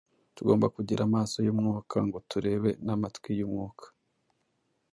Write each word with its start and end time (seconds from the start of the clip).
Tugomba 0.35 0.65
kugira 0.75 1.01
"amaso 1.07 1.37
y’umwuka" 1.45 1.97
ngo 2.07 2.17
turebe 2.29 2.69
n’amatwi 2.85 3.29
y’umwuka 3.39 3.85